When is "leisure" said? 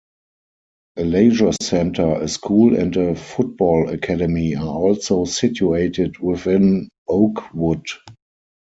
1.03-1.51